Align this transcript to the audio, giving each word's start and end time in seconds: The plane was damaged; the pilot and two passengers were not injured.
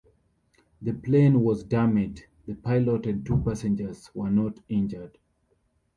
The 0.81 0.93
plane 0.93 1.41
was 1.43 1.63
damaged; 1.63 2.25
the 2.47 2.55
pilot 2.55 3.05
and 3.05 3.23
two 3.23 3.37
passengers 3.45 4.09
were 4.15 4.31
not 4.31 4.59
injured. 4.67 5.19